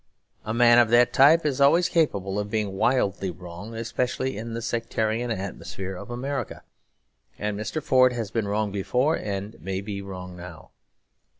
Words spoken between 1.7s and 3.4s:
capable of being wildly